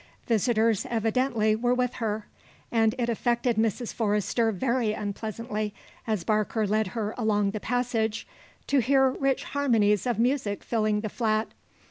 Visitors, 0.25 0.87
evidently, 0.89 1.55
were 1.55 1.75
with 1.75 1.93
her, 2.01 2.25
and 2.71 2.95
it 2.97 3.07
affected 3.07 3.55
Mrs. 3.55 3.93
Forrester 3.93 4.51
very 4.51 4.93
unpleasantly, 4.93 5.75
as 6.07 6.23
Barker 6.23 6.65
led 6.65 6.87
her 6.97 7.13
along 7.19 7.51
the 7.51 7.59
passage, 7.59 8.27
to 8.65 8.79
hear 8.79 9.11
rich 9.11 9.43
harmonies 9.43 10.07
of 10.07 10.17
music 10.17 10.63
filling 10.63 11.01
the 11.01 11.07
flat. 11.09 11.49